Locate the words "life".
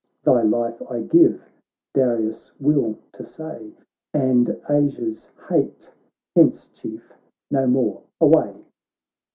0.41-0.81